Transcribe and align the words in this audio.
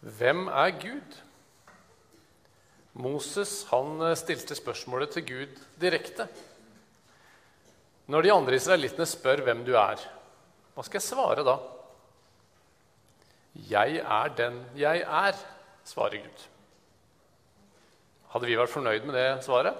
Hvem 0.00 0.46
er 0.48 0.74
Gud? 0.80 1.16
Moses 2.96 3.66
han 3.70 4.00
eh, 4.00 4.16
stilte 4.16 4.56
spørsmålet 4.56 5.12
til 5.16 5.26
Gud 5.28 5.62
direkte. 5.80 6.28
Når 8.06 8.22
de 8.22 8.32
andre 8.32 8.56
israelittene 8.56 9.06
spør 9.08 9.42
hvem 9.44 9.64
du 9.66 9.74
er, 9.76 10.00
hva 10.74 10.84
skal 10.84 11.00
jeg 11.00 11.08
svare 11.08 11.44
da? 11.46 11.56
Jeg 13.68 14.00
er 14.04 14.32
den 14.36 14.60
jeg 14.76 15.02
er, 15.02 15.36
svarer 15.84 16.20
Gud. 16.22 16.46
Hadde 18.32 18.48
vi 18.48 18.58
vært 18.58 18.72
fornøyd 18.72 19.06
med 19.08 19.16
det 19.16 19.44
svaret? 19.44 19.76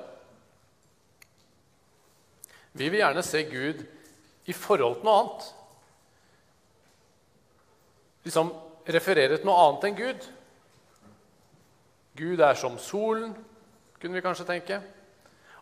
Vi 2.77 2.89
vil 2.89 3.01
gjerne 3.01 3.25
se 3.25 3.43
Gud 3.49 3.85
i 4.47 4.55
forhold 4.57 4.99
til 5.01 5.09
noe 5.09 5.21
annet. 5.21 5.47
Liksom 8.27 8.53
referere 8.87 9.39
til 9.39 9.49
noe 9.49 9.63
annet 9.67 9.87
enn 9.89 9.99
Gud. 9.99 10.27
Gud 12.17 12.41
er 12.41 12.57
som 12.57 12.79
solen, 12.81 13.35
kunne 14.01 14.17
vi 14.17 14.25
kanskje 14.25 14.49
tenke. 14.49 14.81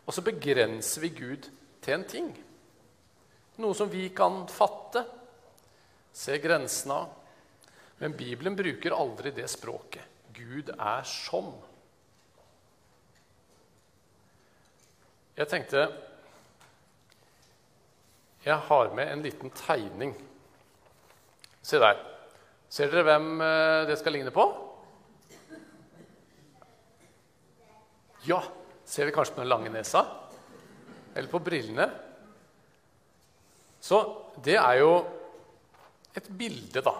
Og 0.05 0.13
så 0.13 0.23
begrenser 0.23 1.03
vi 1.03 1.11
Gud 1.17 1.49
til 1.81 1.95
en 1.95 2.07
ting. 2.07 2.31
Noe 3.61 3.75
som 3.77 3.89
vi 3.91 4.07
kan 4.15 4.43
fatte, 4.51 5.05
se 6.15 6.37
grensene 6.43 6.99
av. 7.03 7.13
Men 7.99 8.15
Bibelen 8.15 8.55
bruker 8.55 8.95
aldri 8.95 9.31
det 9.35 9.47
språket. 9.51 10.03
Gud 10.35 10.71
er 10.75 11.05
som. 11.07 11.53
Jeg 15.35 15.47
tenkte 15.51 15.87
Jeg 18.45 18.57
har 18.67 18.91
med 18.93 19.11
en 19.11 19.23
liten 19.23 19.49
tegning. 19.49 20.13
Se 21.63 21.79
der. 21.81 22.14
Ser 22.75 22.91
dere 22.91 23.05
hvem 23.07 23.39
eh, 23.39 23.85
det 23.87 23.95
skal 24.01 24.17
ligne 24.17 24.33
på? 24.35 24.43
Ja. 28.27 28.41
Ser 28.85 29.07
vi 29.07 29.13
kanskje 29.15 29.37
på 29.37 29.41
den 29.41 29.49
lange 29.49 29.71
nesa? 29.71 30.03
Eller 31.15 31.31
på 31.31 31.39
brillene? 31.39 31.87
Så 33.79 34.01
det 34.43 34.57
er 34.59 34.81
jo 34.81 34.91
et 36.15 36.27
bilde, 36.35 36.83
da. 36.83 36.93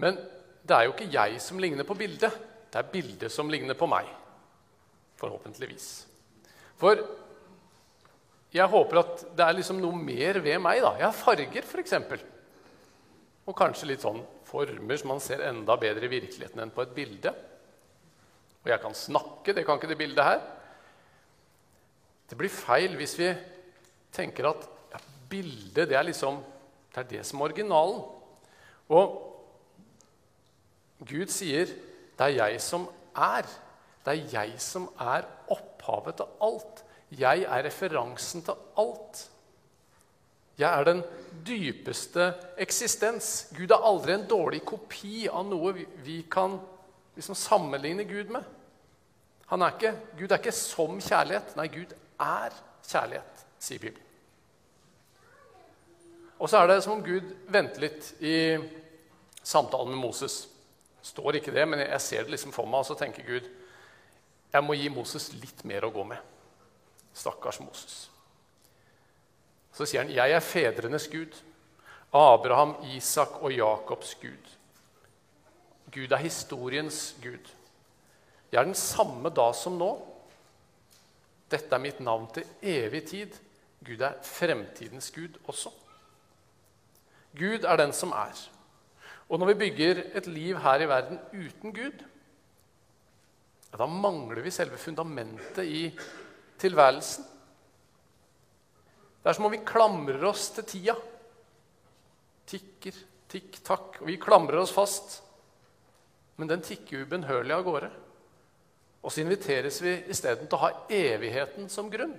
Men 0.00 0.16
det 0.64 0.76
er 0.76 0.88
jo 0.88 0.94
ikke 0.94 1.12
jeg 1.12 1.38
som 1.44 1.60
ligner 1.60 1.84
på 1.84 1.98
bildet. 2.00 2.40
Det 2.72 2.80
er 2.80 2.90
bildet 2.90 3.34
som 3.34 3.52
ligner 3.52 3.76
på 3.76 3.88
meg. 3.90 4.08
Forhåpentligvis. 5.20 5.88
For 6.80 7.04
jeg 8.56 8.72
håper 8.72 9.04
at 9.04 9.24
det 9.36 9.46
er 9.46 9.58
liksom 9.60 9.84
noe 9.84 10.00
mer 10.00 10.40
ved 10.40 10.62
meg. 10.64 10.80
da. 10.80 10.96
Jeg 10.96 11.10
har 11.10 11.18
farger, 11.18 11.66
f.eks. 11.66 11.98
Og 13.50 13.56
kanskje 13.58 13.88
litt 13.90 14.04
sånn 14.04 14.20
former 14.46 14.98
som 15.00 15.10
man 15.10 15.22
ser 15.22 15.42
enda 15.48 15.74
bedre 15.80 16.06
i 16.06 16.12
virkeligheten 16.12 16.62
enn 16.62 16.72
på 16.74 16.84
et 16.84 16.94
bilde. 16.94 17.32
Og 18.60 18.70
jeg 18.70 18.82
kan 18.82 18.94
snakke, 18.94 19.54
det 19.56 19.64
kan 19.66 19.80
ikke 19.80 19.90
det 19.90 19.98
bildet 19.98 20.26
her. 20.26 20.42
Det 22.30 22.38
blir 22.38 22.52
feil 22.52 22.94
hvis 22.98 23.16
vi 23.18 23.32
tenker 24.14 24.52
at 24.52 24.66
ja, 24.92 25.00
bildet 25.32 25.90
det 25.90 25.98
er 25.98 26.06
liksom 26.06 26.38
det 26.90 27.02
er 27.02 27.10
det 27.10 27.24
som 27.26 27.40
er 27.40 27.50
originalen. 27.50 28.00
Og 28.90 29.18
Gud 31.06 31.30
sier 31.32 31.70
det 31.70 32.26
er 32.26 32.36
jeg 32.36 32.62
som 32.62 32.86
er. 33.16 33.46
Det 34.04 34.14
er 34.14 34.32
jeg 34.34 34.62
som 34.62 34.88
er 35.00 35.26
opphavet 35.50 36.18
til 36.20 36.40
alt. 36.46 36.82
Jeg 37.18 37.46
er 37.46 37.64
referansen 37.66 38.42
til 38.46 38.58
alt. 38.78 39.22
Jeg 40.60 40.68
er 40.68 40.84
den 40.84 41.02
dypeste 41.46 42.26
eksistens. 42.60 43.48
Gud 43.56 43.72
er 43.72 43.86
aldri 43.86 44.14
en 44.16 44.26
dårlig 44.28 44.60
kopi 44.68 45.24
av 45.28 45.46
noe 45.48 45.72
vi, 46.04 46.20
kan 46.30 46.58
liksom 47.16 47.38
sammenligne 47.38 48.04
Gud 48.08 48.32
med. 48.34 48.44
Er 49.50 49.66
ikke, 49.72 49.94
Gud 50.18 50.30
er 50.30 50.38
ikke 50.38 50.54
som 50.54 51.00
kjærlighet. 51.00 51.56
Nei, 51.58 51.66
Gud 51.72 51.94
er 52.20 52.54
kjærlighet, 52.86 53.44
sier 53.58 53.82
Bibelen. 53.82 54.06
Og 56.40 56.48
så 56.48 56.60
er 56.60 56.70
det 56.70 56.78
som 56.84 56.96
om 56.96 57.02
Gud 57.04 57.26
venter 57.52 57.82
litt 57.84 58.12
i 58.24 58.36
samtalen 59.42 59.92
med 59.92 60.00
Moses. 60.00 60.46
står 61.02 61.36
ikke 61.38 61.52
det, 61.52 61.64
men 61.68 61.80
jeg 61.80 62.00
ser 62.00 62.24
det 62.24 62.30
liksom 62.34 62.52
for 62.52 62.68
meg, 62.68 62.82
og 62.82 62.86
så 62.86 62.94
tenker 62.94 63.24
Gud 63.24 63.48
jeg 64.50 64.64
må 64.66 64.74
gi 64.74 64.88
Moses 64.90 65.30
litt 65.32 65.62
mer 65.64 65.84
å 65.86 65.92
gå 65.94 66.04
med. 66.04 66.18
Stakkars 67.14 67.60
Moses. 67.62 68.08
Så 69.72 69.86
sier 69.86 70.02
han, 70.02 70.10
'Jeg 70.12 70.32
er 70.32 70.40
fedrenes 70.40 71.08
Gud, 71.08 71.36
Abraham, 72.12 72.76
Isak 72.94 73.42
og 73.42 73.52
Jakobs 73.52 74.14
Gud.' 74.14 74.56
Gud 75.92 76.12
er 76.12 76.16
historiens 76.16 77.16
Gud. 77.22 77.50
Jeg 78.52 78.60
er 78.60 78.64
den 78.64 78.74
samme 78.74 79.30
da 79.30 79.52
som 79.52 79.78
nå. 79.78 79.90
Dette 81.50 81.74
er 81.74 81.82
mitt 81.82 82.00
navn 82.00 82.28
til 82.34 82.46
evig 82.62 83.04
tid. 83.10 83.34
Gud 83.86 84.00
er 84.00 84.18
fremtidens 84.22 85.10
Gud 85.10 85.38
også. 85.50 85.72
Gud 87.38 87.64
er 87.64 87.76
den 87.76 87.92
som 87.92 88.12
er. 88.12 88.38
Og 89.30 89.38
når 89.38 89.52
vi 89.52 89.54
bygger 89.54 90.02
et 90.18 90.26
liv 90.26 90.58
her 90.58 90.82
i 90.82 90.88
verden 90.90 91.20
uten 91.32 91.74
Gud, 91.74 92.04
da 93.70 93.86
mangler 93.86 94.42
vi 94.42 94.50
selve 94.50 94.78
fundamentet 94.78 95.64
i 95.64 95.82
tilværelsen. 96.58 97.24
Det 99.20 99.28
er 99.28 99.36
som 99.36 99.48
om 99.48 99.52
vi 99.52 99.64
klamrer 99.66 100.22
oss 100.24 100.48
til 100.56 100.66
tida. 100.68 100.94
Tikker, 102.48 102.96
tikk, 103.30 103.58
takk. 103.66 104.00
Og 104.00 104.08
vi 104.08 104.16
klamrer 104.20 104.62
oss 104.62 104.72
fast. 104.74 105.20
Men 106.40 106.48
den 106.48 106.64
tikker 106.64 107.04
ubønnhørlig 107.04 107.52
av 107.52 107.66
gårde. 107.66 107.90
Og 109.04 109.12
så 109.12 109.22
inviteres 109.22 109.80
vi 109.84 109.92
isteden 110.12 110.48
til 110.48 110.56
å 110.56 110.64
ha 110.64 110.72
evigheten 110.92 111.68
som 111.72 111.88
grunn, 111.92 112.14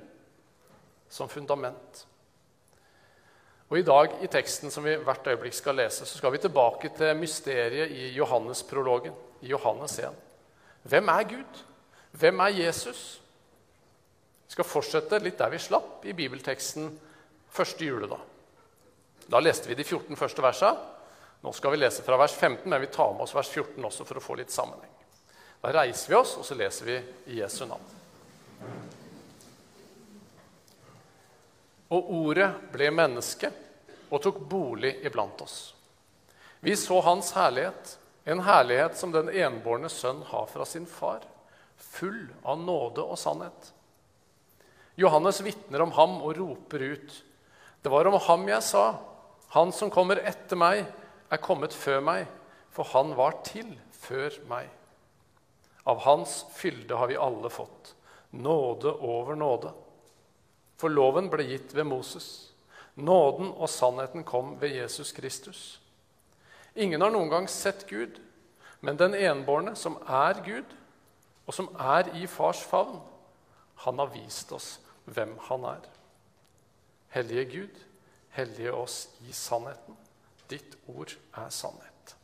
som 1.10 1.30
fundament. 1.30 2.06
Og 3.72 3.80
I 3.80 3.86
dag 3.88 4.18
i 4.20 4.28
teksten 4.28 4.74
som 4.74 4.84
vi 4.84 4.98
hvert 5.00 5.28
øyeblikk 5.32 5.56
skal 5.56 5.78
lese, 5.80 6.06
så 6.06 6.18
skal 6.18 6.34
vi 6.34 6.42
tilbake 6.44 6.90
til 6.98 7.16
mysteriet 7.18 7.94
i 7.96 8.10
Johannes-prologen. 8.18 9.14
i 9.42 9.48
Johannes 9.48 10.00
1. 10.00 10.14
Hvem 10.84 11.08
er 11.10 11.24
Gud? 11.24 11.62
Hvem 12.12 12.40
er 12.40 12.48
Jesus? 12.48 13.21
Vi 14.52 14.54
skal 14.54 14.68
fortsette 14.68 15.16
litt 15.24 15.38
der 15.40 15.48
vi 15.48 15.60
slapp 15.64 16.02
i 16.04 16.12
bibelteksten 16.12 16.90
første 17.56 17.86
juledag. 17.88 18.20
Da 19.32 19.40
leste 19.40 19.70
vi 19.70 19.78
de 19.80 19.86
14 19.86 20.20
første 20.20 20.44
versa. 20.44 20.74
Nå 21.40 21.54
skal 21.56 21.72
vi 21.72 21.80
lese 21.80 22.04
fra 22.04 22.18
vers 22.20 22.36
15, 22.36 22.68
men 22.68 22.84
vi 22.84 22.90
tar 22.92 23.14
med 23.14 23.24
oss 23.24 23.36
vers 23.38 23.48
14 23.48 23.88
også 23.88 24.10
for 24.10 24.20
å 24.20 24.26
få 24.26 24.36
litt 24.42 24.52
sammenheng. 24.52 24.92
Da 25.64 25.72
reiser 25.72 26.12
vi 26.12 26.20
oss, 26.20 26.36
og 26.36 26.44
så 26.44 26.60
leser 26.60 26.92
vi 26.92 27.00
i 27.32 27.40
Jesu 27.40 27.64
navn. 27.64 27.96
Og 31.96 32.14
ordet 32.20 32.52
ble 32.76 32.92
menneske 32.92 33.56
og 34.10 34.20
tok 34.20 34.46
bolig 34.52 34.98
iblant 35.00 35.48
oss. 35.48 35.60
Vi 36.60 36.76
så 36.76 37.00
hans 37.08 37.32
herlighet, 37.40 38.00
en 38.28 38.44
herlighet 38.52 39.00
som 39.00 39.16
den 39.16 39.32
enbårne 39.32 39.88
sønn 39.88 40.26
har 40.36 40.52
fra 40.52 40.68
sin 40.68 40.92
far, 41.00 41.24
full 41.80 42.26
av 42.44 42.60
nåde 42.60 43.14
og 43.14 43.16
sannhet. 43.16 43.78
Johannes 45.02 45.42
vitner 45.42 45.82
om 45.82 45.92
ham 45.98 46.20
og 46.22 46.36
roper 46.38 46.84
ut. 46.94 47.14
Det 47.82 47.90
var 47.90 48.06
om 48.06 48.20
ham 48.22 48.44
jeg 48.50 48.64
sa, 48.66 48.86
han 49.56 49.74
som 49.74 49.90
kommer 49.92 50.22
etter 50.22 50.60
meg, 50.60 50.84
er 51.32 51.42
kommet 51.42 51.74
før 51.74 52.04
meg, 52.06 52.28
for 52.72 52.88
han 52.94 53.16
var 53.18 53.40
til 53.48 53.72
før 53.98 54.36
meg. 54.50 54.70
Av 55.90 56.04
hans 56.06 56.44
fylde 56.54 56.98
har 56.98 57.10
vi 57.10 57.18
alle 57.18 57.50
fått, 57.50 57.96
nåde 58.32 58.94
over 59.02 59.36
nåde. 59.36 59.72
For 60.78 60.94
loven 60.94 61.30
ble 61.34 61.48
gitt 61.50 61.74
ved 61.76 61.90
Moses. 61.90 62.28
Nåden 62.96 63.50
og 63.56 63.70
sannheten 63.72 64.24
kom 64.28 64.54
ved 64.62 64.76
Jesus 64.76 65.12
Kristus. 65.16 65.80
Ingen 66.76 67.02
har 67.02 67.12
noen 67.12 67.32
gang 67.32 67.50
sett 67.50 67.88
Gud, 67.90 68.20
men 68.80 69.00
den 69.00 69.16
enbårne, 69.18 69.74
som 69.76 69.98
er 70.08 70.40
Gud, 70.46 70.78
og 71.48 71.56
som 71.58 71.68
er 71.80 72.14
i 72.22 72.28
fars 72.30 72.62
favn, 72.64 73.02
han 73.82 74.00
har 74.00 74.14
vist 74.14 74.52
oss 74.54 74.78
hvem 75.06 75.36
han 75.48 75.66
er. 75.72 75.88
Hellige 77.12 77.46
Gud, 77.46 77.80
hellige 78.38 78.74
oss 78.74 79.06
i 79.28 79.34
sannheten. 79.36 79.98
Ditt 80.52 80.78
ord 80.88 81.14
er 81.38 81.50
sannhet. 81.50 82.16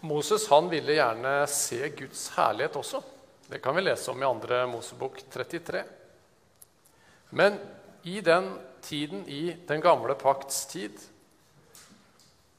Moses 0.00 0.46
han 0.48 0.70
ville 0.72 0.96
gjerne 0.96 1.32
se 1.52 1.80
Guds 1.92 2.30
herlighet 2.36 2.78
også. 2.80 3.02
Det 3.50 3.60
kan 3.60 3.76
vi 3.76 3.82
lese 3.84 4.12
om 4.12 4.22
i 4.22 4.28
2. 4.46 4.60
Mosebok 4.70 5.20
33. 5.32 5.82
Men 7.36 7.58
i 8.02 8.20
den 8.24 8.54
tiden, 8.80 9.28
i 9.28 9.56
den 9.68 9.80
gamle 9.80 10.14
pakts 10.14 10.64
tid, 10.66 10.96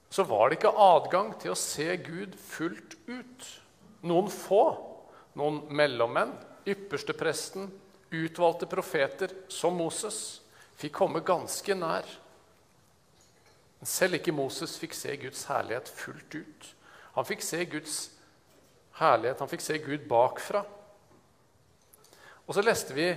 så 0.09 0.23
var 0.23 0.49
det 0.49 0.59
ikke 0.59 0.75
adgang 0.75 1.33
til 1.39 1.53
å 1.53 1.57
se 1.57 1.87
Gud 2.03 2.35
fullt 2.37 2.97
ut. 3.07 3.47
Noen 4.07 4.31
få, 4.33 4.63
noen 5.37 5.61
mellommenn, 5.73 6.33
ypperste 6.67 7.13
presten, 7.17 7.69
utvalgte 8.11 8.67
profeter 8.69 9.33
som 9.51 9.77
Moses, 9.77 10.41
fikk 10.79 10.97
komme 10.97 11.21
ganske 11.25 11.75
nær. 11.77 12.07
Men 13.79 13.89
selv 13.89 14.17
ikke 14.17 14.35
Moses 14.35 14.75
fikk 14.81 14.97
se 14.97 15.15
Guds 15.21 15.45
herlighet 15.49 15.89
fullt 15.89 16.35
ut. 16.35 16.67
Han 17.15 17.27
fikk 17.27 17.45
se 17.45 17.63
Guds 17.69 17.95
herlighet, 18.99 19.39
han 19.39 19.49
fikk 19.51 19.63
se 19.65 19.77
Gud 19.81 20.05
bakfra. 20.09 20.63
Og 22.47 22.57
så 22.57 22.63
leste 22.65 22.95
vi, 22.97 23.07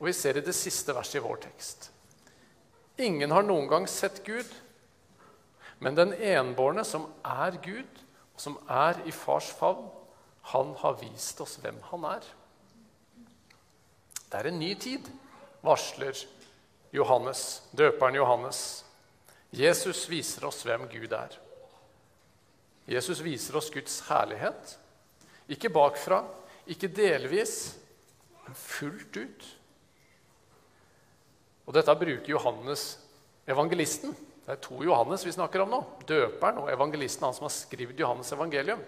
og 0.00 0.08
vi 0.08 0.16
ser 0.16 0.40
i 0.40 0.44
det 0.44 0.56
siste 0.56 0.94
verset 0.96 1.20
i 1.20 1.24
vår 1.24 1.42
tekst 1.44 1.90
Ingen 3.00 3.32
har 3.32 3.44
noen 3.46 3.68
gang 3.68 3.86
sett 3.88 4.18
Gud, 4.26 4.48
men 5.80 5.96
den 5.96 6.10
enbårne 6.12 6.82
som 6.84 7.06
er 7.24 7.56
Gud, 7.64 8.00
og 8.34 8.42
som 8.42 8.58
er 8.68 9.00
i 9.08 9.14
fars 9.14 9.48
favn, 9.56 9.86
han 10.42 10.74
har 10.80 10.98
vist 11.00 11.40
oss 11.40 11.58
hvem 11.62 11.78
han 11.90 12.06
er. 12.10 12.26
Det 14.30 14.38
er 14.38 14.50
en 14.50 14.60
ny 14.60 14.74
tid, 14.78 15.08
varsler 15.66 16.16
Johannes, 16.94 17.62
døperen 17.76 18.18
Johannes. 18.18 18.60
Jesus 19.50 20.04
viser 20.10 20.46
oss 20.46 20.62
hvem 20.66 20.86
Gud 20.90 21.12
er. 21.14 21.34
Jesus 22.90 23.22
viser 23.22 23.58
oss 23.58 23.70
Guds 23.70 24.00
herlighet. 24.08 24.76
Ikke 25.50 25.70
bakfra, 25.70 26.22
ikke 26.70 26.90
delvis, 26.94 27.74
men 28.46 28.56
fullt 28.58 29.18
ut. 29.18 29.46
Og 31.66 31.74
dette 31.76 31.94
bruker 31.98 32.32
Johannes, 32.32 32.84
evangelisten. 33.50 34.14
Det 34.46 34.56
er 34.56 34.62
to 34.62 34.80
Johannes 34.82 35.22
vi 35.26 35.34
snakker 35.34 35.62
om 35.62 35.74
nå. 35.74 35.80
Døperen 36.08 36.62
og 36.64 36.70
evangelisten, 36.72 37.26
han 37.26 37.36
som 37.36 37.46
har 37.46 37.54
skrevet 37.54 37.98
Johannes' 37.98 38.32
evangelium. 38.34 38.80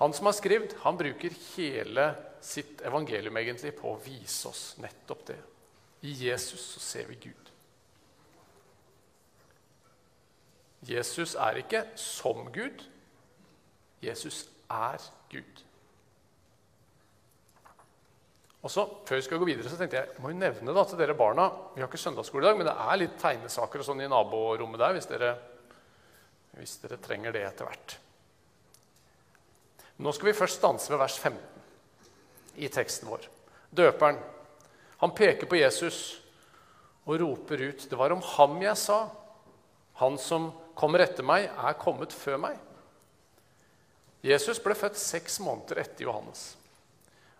Han 0.00 0.12
som 0.16 0.26
har 0.26 0.36
skrevet, 0.36 0.76
han 0.82 0.98
bruker 0.98 1.34
hele 1.54 2.06
sitt 2.42 2.80
evangelium 2.86 3.36
egentlig 3.38 3.74
på 3.78 3.92
å 3.92 4.00
vise 4.02 4.50
oss 4.50 4.62
nettopp 4.82 5.26
det. 5.30 5.38
I 6.02 6.14
Jesus 6.26 6.64
så 6.74 6.82
ser 6.82 7.10
vi 7.10 7.18
Gud. 7.28 7.50
Jesus 10.82 11.36
er 11.38 11.60
ikke 11.62 11.84
som 11.98 12.48
Gud. 12.54 12.82
Jesus 14.02 14.48
er 14.66 14.98
Gud. 15.30 15.62
Og 18.62 18.70
så, 18.70 18.86
Før 19.06 19.18
vi 19.18 19.26
skal 19.26 19.38
gå 19.42 19.46
videre, 19.46 19.70
så 19.70 19.78
tenkte 19.78 19.98
jeg 19.98 20.10
jeg 20.10 20.22
må 20.22 20.30
jo 20.30 20.38
nevne 20.38 20.74
da, 20.74 20.84
til 20.86 20.98
dere 20.98 21.18
barna 21.18 21.48
Vi 21.74 21.82
har 21.82 21.88
ikke 21.88 21.98
søndagsskole 21.98 22.44
i 22.44 22.48
dag, 22.50 22.58
men 22.58 22.68
det 22.68 22.76
er 22.78 23.00
litt 23.00 23.18
tegnesaker 23.22 23.82
og 23.82 23.86
sånn 23.86 24.02
i 24.04 24.10
naborommet 24.10 24.82
der 24.82 24.94
hvis 24.96 25.10
dere, 25.10 25.32
hvis 26.58 26.78
dere 26.82 26.98
trenger 27.02 27.34
det 27.34 27.42
etter 27.46 27.70
hvert. 27.70 27.96
Nå 30.02 30.12
skal 30.12 30.32
vi 30.32 30.36
først 30.36 30.58
stanse 30.58 30.90
ved 30.90 30.98
vers 30.98 31.18
15 31.18 31.38
i 32.58 32.68
teksten 32.68 33.08
vår. 33.08 33.28
Døperen 33.70 34.18
han 35.02 35.14
peker 35.14 35.46
på 35.50 35.58
Jesus 35.60 36.18
og 37.06 37.20
roper 37.20 37.62
ut, 37.68 37.86
'Det 37.88 37.98
var 37.98 38.12
om 38.12 38.22
ham 38.22 38.62
jeg 38.62 38.76
sa.' 38.76 39.10
'Han 39.94 40.18
som 40.18 40.52
kommer 40.74 40.98
etter 40.98 41.22
meg, 41.22 41.44
er 41.44 41.72
kommet 41.72 42.12
før 42.12 42.36
meg.' 42.36 42.58
Jesus 44.22 44.58
ble 44.58 44.74
født 44.74 44.96
seks 44.96 45.40
måneder 45.40 45.80
etter 45.80 46.04
Johannes. 46.04 46.56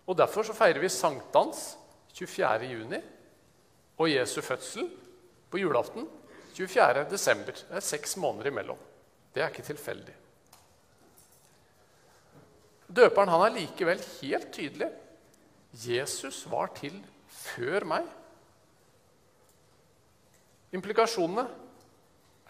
Og 0.07 0.17
Derfor 0.17 0.43
så 0.43 0.53
feirer 0.53 0.81
vi 0.81 0.89
sankthans 0.89 1.77
24. 2.15 2.67
juni 2.67 2.99
og 3.99 4.11
Jesu 4.11 4.41
fødsel 4.41 4.91
på 5.51 5.59
julaften 5.59 6.09
24. 6.55 7.07
desember. 7.11 7.53
Det 7.53 7.77
er 7.77 7.81
seks 7.81 8.17
måneder 8.17 8.47
imellom. 8.47 8.79
Det 9.35 9.43
er 9.43 9.49
ikke 9.49 9.63
tilfeldig. 9.63 10.22
Døperen 12.93 13.31
han 13.33 13.47
er 13.47 13.57
likevel 13.57 14.03
helt 14.21 14.51
tydelig. 14.53 14.91
Jesus 15.73 16.43
var 16.51 16.73
til 16.77 16.99
før 17.33 17.87
meg. 17.89 18.09
Implikasjonene 20.77 21.47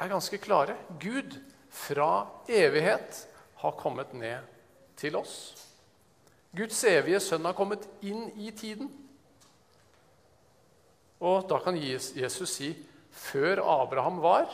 er 0.02 0.10
ganske 0.10 0.38
klare. 0.42 0.76
Gud 0.98 1.36
fra 1.72 2.26
evighet 2.50 3.22
har 3.62 3.78
kommet 3.78 4.14
ned 4.14 4.50
til 4.98 5.16
oss. 5.18 5.54
Guds 6.52 6.82
evige 6.84 7.20
sønn 7.22 7.46
har 7.48 7.56
kommet 7.56 7.86
inn 8.04 8.26
i 8.36 8.50
tiden. 8.50 8.90
Og 11.22 11.46
da 11.48 11.58
kan 11.62 11.78
Jesus 11.78 12.50
si, 12.50 12.74
'Før 13.12 13.62
Abraham 13.62 14.22
var, 14.22 14.48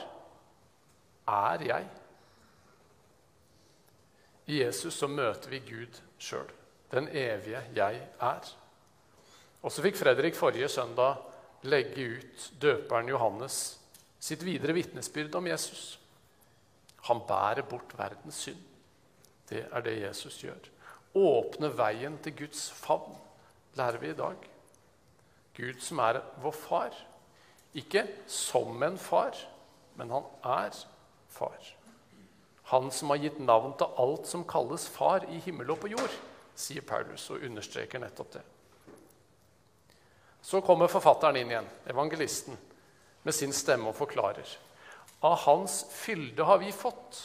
er 1.28 1.58
jeg'. 1.58 1.97
I 4.48 4.62
Jesus 4.62 4.96
så 4.96 5.08
møter 5.10 5.52
vi 5.52 5.60
Gud 5.68 5.98
sjøl, 6.18 6.48
den 6.92 7.08
evige 7.12 7.60
jeg 7.76 8.00
er. 8.20 8.52
Og 9.62 9.72
så 9.72 9.84
fikk 9.84 9.98
Fredrik 10.00 10.38
forrige 10.38 10.70
søndag 10.72 11.20
legge 11.68 12.06
ut 12.16 12.48
døperen 12.62 13.10
Johannes 13.10 13.78
sitt 14.18 14.42
videre 14.46 14.74
vitnesbyrd 14.76 15.36
om 15.38 15.46
Jesus. 15.50 15.98
Han 17.08 17.20
bærer 17.28 17.66
bort 17.68 17.94
verdens 17.98 18.42
synd. 18.46 18.60
Det 19.48 19.64
er 19.72 19.84
det 19.84 20.00
Jesus 20.00 20.40
gjør. 20.42 20.70
Åpne 21.16 21.70
veien 21.76 22.18
til 22.22 22.36
Guds 22.36 22.68
favn, 22.72 23.16
lærer 23.78 24.00
vi 24.00 24.10
i 24.12 24.18
dag. 24.18 24.48
Gud 25.56 25.80
som 25.82 26.02
er 26.04 26.20
vår 26.42 26.56
far. 26.56 26.98
Ikke 27.74 28.06
som 28.26 28.82
en 28.82 28.98
far, 28.98 29.36
men 29.96 30.10
han 30.10 30.28
er 30.44 30.76
far. 31.28 31.74
Han 32.68 32.90
som 32.92 33.12
har 33.12 33.20
gitt 33.22 33.38
navn 33.40 33.74
til 33.80 34.00
alt 34.02 34.28
som 34.28 34.44
kalles 34.48 34.86
far 34.92 35.24
i 35.32 35.40
himmel 35.44 35.72
og 35.72 35.80
på 35.82 35.92
jord, 35.92 36.14
sier 36.58 36.84
Paulus 36.84 37.28
og 37.32 37.44
understreker 37.48 38.02
nettopp 38.02 38.32
det. 38.36 38.44
Så 40.44 40.60
kommer 40.64 40.90
forfatteren 40.92 41.38
inn 41.40 41.52
igjen, 41.52 41.70
evangelisten, 41.88 42.56
med 43.22 43.34
sin 43.34 43.54
stemme 43.56 43.90
og 43.90 43.96
forklarer. 43.98 44.48
Av 45.24 45.34
Hans 45.46 45.82
fylde 45.92 46.44
har 46.46 46.60
vi 46.62 46.70
fått 46.72 47.22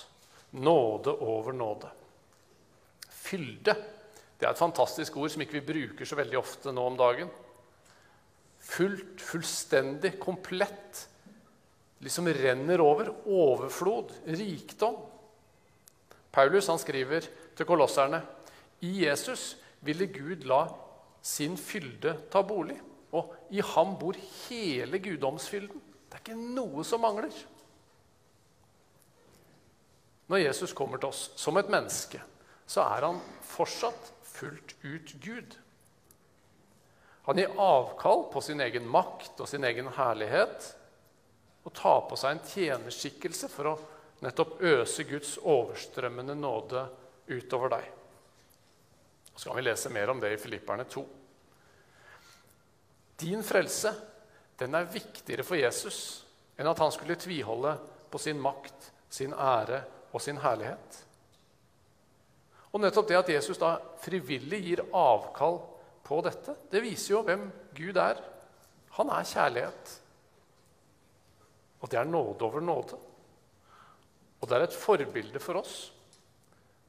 nåde 0.64 1.14
over 1.22 1.54
nåde. 1.54 1.92
Fylde 3.10 3.76
det 4.44 4.50
er 4.50 4.58
et 4.58 4.60
fantastisk 4.60 5.16
ord 5.22 5.32
som 5.32 5.40
ikke 5.40 5.62
vi 5.62 5.68
bruker 5.70 6.08
så 6.08 6.18
veldig 6.20 6.36
ofte 6.36 6.72
nå 6.76 6.84
om 6.84 6.98
dagen. 7.00 7.30
Fullt, 8.60 9.22
fullstendig, 9.24 10.18
komplett. 10.20 11.06
Liksom 12.04 12.28
renner 12.28 12.84
over. 12.84 13.14
Overflod, 13.24 14.12
rikdom. 14.28 14.98
Paulus 16.34 16.68
han 16.72 16.82
skriver 16.82 17.28
til 17.56 17.68
kolosserne 17.70 18.24
i 18.84 19.06
Jesus 19.06 19.54
ville 19.86 20.10
Gud 20.12 20.48
la 20.50 20.66
sin 21.24 21.56
fylde 21.58 22.18
ta 22.32 22.42
bolig. 22.44 22.80
Og 23.14 23.34
i 23.54 23.62
ham 23.62 23.94
bor 24.02 24.18
hele 24.18 25.00
guddomsfylden. 25.00 25.82
Det 26.10 26.18
er 26.18 26.24
ikke 26.24 26.38
noe 26.56 26.84
som 26.86 27.04
mangler. 27.06 27.34
Når 30.32 30.42
Jesus 30.42 30.74
kommer 30.74 30.98
til 30.98 31.12
oss 31.12 31.28
som 31.38 31.58
et 31.60 31.70
menneske, 31.70 32.22
så 32.66 32.82
er 32.88 33.06
han 33.06 33.20
fortsatt 33.46 34.12
fullt 34.26 34.74
ut 34.82 35.14
Gud. 35.22 35.58
Han 37.28 37.40
gir 37.40 37.54
avkall 37.62 38.26
på 38.34 38.42
sin 38.44 38.64
egen 38.64 38.88
makt 38.90 39.40
og 39.44 39.48
sin 39.48 39.64
egen 39.68 39.92
herlighet 39.96 40.72
og 41.64 41.76
tar 41.78 42.02
på 42.10 42.18
seg 42.20 42.34
en 42.34 42.48
tjenerskikkelse 42.50 43.48
for 43.52 43.70
å 43.72 43.78
nettopp 44.22 44.62
øse 44.62 45.04
Guds 45.08 45.38
overstrømmende 45.38 46.36
nåde 46.36 46.86
utover 47.32 47.74
deg. 47.74 47.90
Så 49.36 49.50
kan 49.50 49.58
vi 49.58 49.66
lese 49.66 49.90
mer 49.90 50.12
om 50.14 50.22
det 50.22 50.34
i 50.34 50.42
Filipperne 50.42 50.86
2. 50.86 51.04
Din 53.24 53.44
frelse 53.44 53.94
den 54.60 54.76
er 54.76 54.92
viktigere 54.92 55.46
for 55.46 55.58
Jesus 55.58 55.98
enn 56.60 56.70
at 56.70 56.80
han 56.80 56.94
skulle 56.94 57.18
tviholde 57.18 57.74
på 58.14 58.22
sin 58.22 58.40
makt, 58.40 58.92
sin 59.10 59.34
ære 59.34 59.82
og 60.14 60.22
sin 60.22 60.38
herlighet. 60.38 61.00
Og 62.74 62.82
nettopp 62.82 63.10
det 63.10 63.18
at 63.20 63.32
Jesus 63.34 63.60
da 63.62 63.76
frivillig 64.02 64.60
gir 64.66 64.84
avkall 64.98 65.60
på 66.06 66.20
dette, 66.26 66.56
det 66.70 66.82
viser 66.84 67.16
jo 67.16 67.24
hvem 67.26 67.48
Gud 67.78 67.98
er. 68.02 68.22
Han 68.98 69.10
er 69.14 69.30
kjærlighet. 69.30 69.94
Og 71.82 71.92
det 71.92 72.00
er 72.00 72.10
nåde 72.10 72.46
over 72.46 72.62
nåde. 72.62 72.98
Og 74.44 74.50
det 74.50 74.58
er 74.58 74.66
et 74.68 74.76
forbilde 74.76 75.40
for 75.40 75.62
oss. 75.62 75.78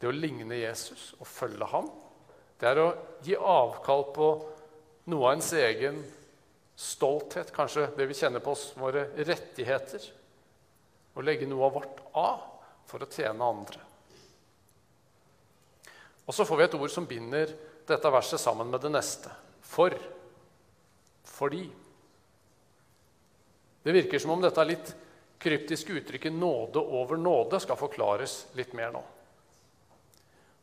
Det 0.00 0.10
å 0.10 0.14
ligne 0.14 0.58
Jesus 0.58 1.12
og 1.20 1.28
følge 1.30 1.68
ham, 1.70 1.86
det 2.58 2.66
er 2.66 2.80
å 2.82 2.88
gi 3.22 3.36
avkall 3.38 4.08
på 4.14 4.26
noe 5.12 5.28
av 5.28 5.36
ens 5.36 5.52
egen 5.54 6.00
stolthet, 6.74 7.52
kanskje 7.54 7.86
det 7.94 8.08
vi 8.10 8.16
kjenner 8.18 8.42
på 8.42 8.56
oss, 8.56 8.72
våre 8.74 9.06
rettigheter. 9.14 10.02
Og 11.14 11.22
legge 11.22 11.46
noe 11.46 11.68
av 11.68 11.76
vårt 11.78 12.02
av 12.18 12.42
for 12.90 13.06
å 13.06 13.10
tjene 13.10 13.46
andre. 13.46 13.84
Og 16.26 16.34
så 16.34 16.46
får 16.48 16.58
vi 16.58 16.66
et 16.66 16.76
ord 16.80 16.90
som 16.90 17.06
binder 17.06 17.54
dette 17.86 18.10
verset 18.10 18.42
sammen 18.42 18.70
med 18.72 18.82
det 18.82 18.90
neste. 18.90 19.30
For. 19.62 19.94
Fordi. 21.36 21.62
Det 23.84 23.94
virker 23.94 24.18
som 24.18 24.34
om 24.34 24.42
dette 24.42 24.58
er 24.58 24.72
litt 24.72 24.94
kryptiske 25.44 25.92
uttrykket 25.92 26.32
'nåde 26.32 26.80
over 26.80 27.16
nåde' 27.16 27.60
skal 27.60 27.76
forklares 27.76 28.46
litt 28.56 28.72
mer 28.72 28.92
nå. 28.92 29.02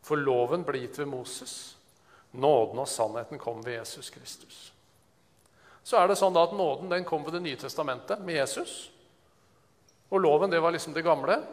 For 0.01 0.17
loven 0.17 0.63
ble 0.65 0.81
gitt 0.81 0.99
ved 0.99 1.07
Moses. 1.07 1.75
Nåden 2.31 2.79
og 2.79 2.87
sannheten 2.89 3.37
kom 3.37 3.61
ved 3.61 3.77
Jesus 3.77 4.09
Kristus. 4.09 4.71
Så 5.83 5.97
er 5.97 6.07
det 6.07 6.17
sånn 6.17 6.37
at 6.37 6.53
Nåden 6.57 6.89
den 6.89 7.05
kom 7.05 7.23
ved 7.23 7.33
Det 7.33 7.43
nye 7.45 7.59
testamentet 7.61 8.21
med 8.21 8.35
Jesus. 8.35 8.89
Og 10.09 10.21
loven, 10.21 10.49
det 10.49 10.59
var 10.59 10.71
liksom 10.71 10.93
det 10.93 11.05
gamle. 11.05 11.43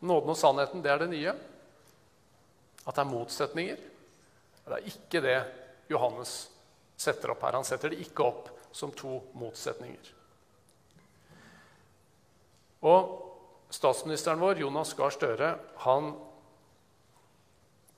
Nåden 0.00 0.30
og 0.30 0.36
sannheten, 0.36 0.82
det 0.82 0.90
er 0.90 0.98
det 0.98 1.10
nye. 1.10 1.34
At 2.86 2.94
det 2.94 3.02
er 3.02 3.12
motsetninger. 3.12 3.76
Det 4.64 4.72
er 4.78 4.88
ikke 4.88 5.20
det 5.20 5.38
Johannes 5.88 6.48
setter 6.96 7.30
opp 7.30 7.42
her. 7.42 7.52
Han 7.52 7.64
setter 7.64 7.90
det 7.90 8.00
ikke 8.00 8.24
opp 8.24 8.48
som 8.72 8.92
to 8.92 9.20
motsetninger. 9.34 10.19
Og 12.80 13.16
statsministeren 13.70 14.40
vår, 14.40 14.62
Jonas 14.64 14.94
Gahr 14.98 15.12
Støre, 15.14 15.50
han 15.84 16.12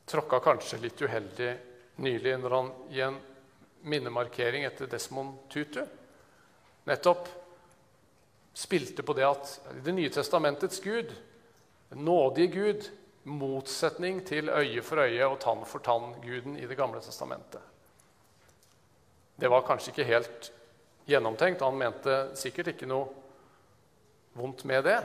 tråkka 0.07 0.41
kanskje 0.43 0.81
litt 0.83 1.03
uheldig 1.03 1.53
nylig 2.03 2.35
når 2.43 2.57
han 2.57 2.73
i 2.91 3.03
en 3.05 3.19
minnemarkering 3.87 4.67
etter 4.67 4.91
Desmond 4.91 5.39
Tutu 5.51 5.83
nettopp 6.85 7.29
spilte 8.55 9.03
på 9.03 9.15
det 9.17 9.27
at 9.27 9.53
Det 9.85 9.95
nye 9.95 10.11
testamentets 10.11 10.81
Gud, 10.81 11.13
nådige 11.91 12.53
Gud, 12.53 12.89
motsetning 13.25 14.21
til 14.27 14.51
øye 14.51 14.83
for 14.83 15.05
øye 15.07 15.27
og 15.27 15.39
tann 15.41 15.65
for 15.65 15.79
tann-guden 15.79 16.59
i 16.59 16.67
Det 16.67 16.77
gamle 16.77 17.01
testamentet. 17.01 17.61
Det 19.37 19.49
var 19.51 19.63
kanskje 19.67 19.91
ikke 19.91 20.11
helt 20.11 20.53
gjennomtenkt. 21.07 21.63
Han 21.63 21.79
mente 21.79 22.37
sikkert 22.37 22.75
ikke 22.75 22.87
noe 22.87 23.22
vondt 24.33 24.65
med 24.65 24.85
det. 24.85 25.01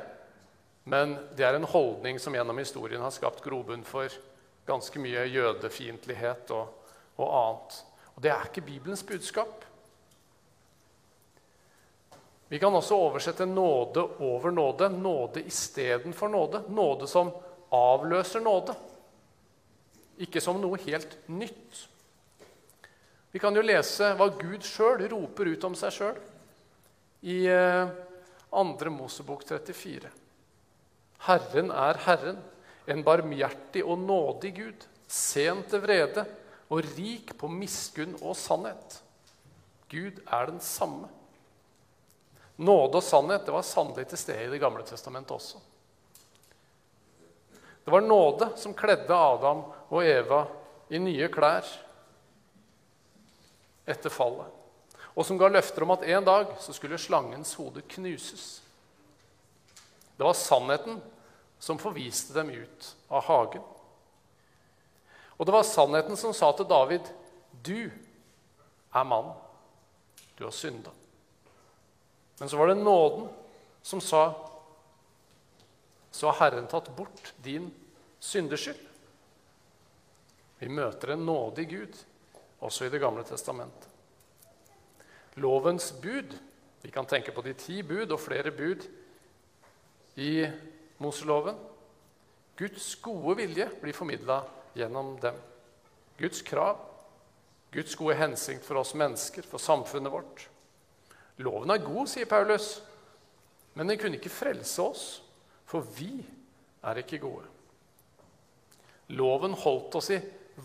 Men 0.87 1.17
det 1.35 1.43
er 1.43 1.57
en 1.57 1.67
holdning 1.67 2.19
som 2.19 2.35
gjennom 2.35 2.57
historien 2.61 3.01
har 3.03 3.11
skapt 3.11 3.43
grobunn 3.43 3.83
for 3.87 4.11
ganske 4.67 4.99
mye 5.03 5.25
jødefiendtlighet 5.27 6.51
og, 6.55 6.93
og 7.19 7.33
annet. 7.41 7.79
Og 8.15 8.23
det 8.23 8.31
er 8.31 8.47
ikke 8.47 8.65
Bibelens 8.67 9.03
budskap. 9.07 9.65
Vi 12.47 12.59
kan 12.59 12.75
også 12.75 12.95
oversette 12.95 13.45
nåde 13.45 14.05
over 14.23 14.51
nåde, 14.51 14.89
nåde 14.89 15.43
istedenfor 15.43 16.31
nåde. 16.31 16.63
Nåde 16.69 17.07
som 17.07 17.33
avløser 17.71 18.39
nåde, 18.39 18.75
ikke 20.23 20.41
som 20.41 20.59
noe 20.61 20.79
helt 20.85 21.17
nytt. 21.27 21.83
Vi 23.35 23.41
kan 23.43 23.55
jo 23.55 23.65
lese 23.65 24.13
hva 24.15 24.29
Gud 24.39 24.63
sjøl 24.63 25.03
roper 25.11 25.51
ut 25.51 25.65
om 25.67 25.75
seg 25.75 25.91
sjøl 25.93 26.21
i 27.27 27.41
2. 28.57 28.85
Eh, 28.85 28.89
Mosebok 28.89 29.43
34. 29.43 30.09
Herren 31.27 31.71
er 31.71 31.99
Herren, 32.05 32.39
en 32.87 33.03
barmhjertig 33.03 33.83
og 33.85 33.99
nådig 33.99 34.53
Gud, 34.55 34.85
sen 35.07 35.61
til 35.69 35.81
vrede 35.83 36.23
og 36.69 36.81
rik 36.97 37.35
på 37.37 37.49
miskunn 37.51 38.15
og 38.21 38.35
sannhet. 38.37 39.01
Gud 39.91 40.19
er 40.25 40.49
den 40.49 40.59
samme. 40.63 41.09
Nåde 42.57 42.97
og 42.97 43.05
sannhet 43.05 43.45
det 43.45 43.53
var 43.53 43.65
sannelig 43.65 44.07
til 44.09 44.17
stede 44.17 44.47
i 44.47 44.49
Det 44.49 44.61
gamle 44.61 44.83
testamentet 44.83 45.31
også. 45.31 45.59
Det 47.85 47.91
var 47.91 48.01
nåde 48.01 48.49
som 48.57 48.73
kledde 48.73 49.13
Adam 49.15 49.61
og 49.89 50.01
Eva 50.03 50.45
i 50.89 50.99
nye 50.99 51.29
klær 51.31 51.67
etter 53.87 54.11
fallet, 54.11 54.49
og 55.17 55.25
som 55.25 55.37
ga 55.41 55.49
løfter 55.49 55.81
om 55.81 55.95
at 55.95 56.03
en 56.05 56.25
dag 56.25 56.51
så 56.61 56.73
skulle 56.77 56.99
slangens 57.01 57.55
hode 57.57 57.81
knuses. 57.89 58.61
Det 60.17 60.25
var 60.25 60.37
sannheten 60.37 60.99
som 61.59 61.79
forviste 61.81 62.35
dem 62.37 62.51
ut 62.53 62.91
av 63.09 63.25
hagen. 63.25 63.65
Og 65.37 65.45
det 65.45 65.55
var 65.55 65.65
sannheten 65.65 66.17
som 66.17 66.33
sa 66.33 66.51
til 66.53 66.69
David, 66.69 67.01
'Du 67.63 67.89
er 68.93 69.03
mann. 69.03 69.33
Du 70.37 70.43
har 70.43 70.51
synda.' 70.51 70.93
Men 72.39 72.49
så 72.49 72.57
var 72.57 72.67
det 72.67 72.77
nåden 72.77 73.29
som 73.81 74.01
sa, 74.01 74.33
'Så 76.11 76.31
har 76.31 76.39
Herren 76.39 76.67
tatt 76.67 76.95
bort 76.95 77.33
din 77.41 77.73
syndeskyld.' 78.19 78.87
Vi 80.59 80.67
møter 80.67 81.11
en 81.11 81.25
nådig 81.25 81.69
Gud 81.69 82.05
også 82.59 82.85
i 82.85 82.89
Det 82.89 82.99
gamle 82.99 83.23
testamentet. 83.23 83.96
Lovens 85.37 85.91
bud 86.01 86.33
Vi 86.81 86.91
kan 86.91 87.05
tenke 87.05 87.31
på 87.31 87.43
de 87.45 87.53
ti 87.57 87.81
bud 87.85 88.11
og 88.13 88.21
flere 88.21 88.51
bud 88.53 88.85
i 90.17 90.47
Moseloven. 91.03 91.57
Guds 92.57 92.95
gode 93.03 93.35
vilje 93.37 93.67
blir 93.81 93.93
formidla 93.93 94.39
gjennom 94.77 95.17
dem. 95.21 95.35
Guds 96.17 96.41
krav, 96.41 96.79
Guds 97.73 97.95
gode 97.99 98.15
hensikt 98.17 98.65
for 98.65 98.79
oss 98.81 98.95
mennesker, 98.97 99.45
for 99.45 99.61
samfunnet 99.61 100.13
vårt. 100.13 100.47
Loven 101.43 101.73
er 101.73 101.83
god, 101.85 102.07
sier 102.09 102.29
Paulus, 102.29 102.79
men 103.77 103.91
den 103.91 103.99
kunne 104.01 104.17
ikke 104.17 104.33
frelse 104.33 104.81
oss, 104.81 105.03
for 105.67 105.85
vi 105.97 106.15
er 106.87 107.03
ikke 107.03 107.19
gode. 107.21 107.45
Loven 109.13 109.53
holdt 109.53 109.99
oss 109.99 110.09
i 110.15 110.21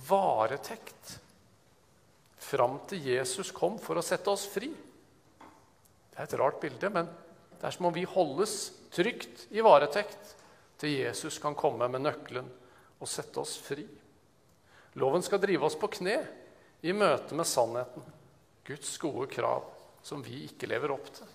varetekt 0.08 1.18
fram 2.52 2.78
til 2.88 3.00
Jesus 3.14 3.52
kom 3.56 3.78
for 3.80 3.96
å 3.96 4.04
sette 4.04 4.28
oss 4.32 4.44
fri. 4.50 4.68
Det 6.12 6.20
er 6.20 6.28
et 6.28 6.38
rart 6.40 6.60
bilde, 6.60 6.90
men 6.92 7.08
det 7.56 7.64
er 7.64 7.74
som 7.74 7.88
om 7.88 7.94
vi 7.94 8.04
holdes 8.08 8.56
trygt 8.92 9.46
i 9.56 9.64
varetekt 9.64 10.34
til 10.82 10.98
Jesus 10.98 11.38
kan 11.40 11.56
komme 11.56 11.88
med 11.88 12.04
nøkkelen 12.04 12.48
og 12.98 13.08
sette 13.08 13.40
oss 13.40 13.56
fri. 13.62 13.86
Loven 15.00 15.24
skal 15.24 15.40
drive 15.40 15.64
oss 15.64 15.78
på 15.80 15.88
kne 15.96 16.18
i 16.84 16.92
møte 16.92 17.36
med 17.38 17.48
sannheten, 17.48 18.04
Guds 18.66 18.96
gode 19.00 19.28
krav, 19.32 19.64
som 20.02 20.20
vi 20.22 20.44
ikke 20.48 20.68
lever 20.68 20.92
opp 20.92 21.08
til. 21.14 21.30